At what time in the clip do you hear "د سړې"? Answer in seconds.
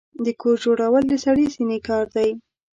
1.07-1.45